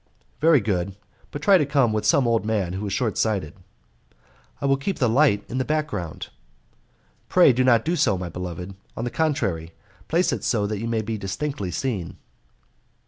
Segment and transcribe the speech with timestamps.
[0.39, 0.95] "Very good,
[1.29, 3.53] but try to come with some old nun who is short sighted."
[4.59, 6.29] "I will keep the light in the background."
[7.29, 9.73] "Pray do not do so, my beloved; on the contrary,
[10.07, 12.17] place it so that you may be distinctly seen."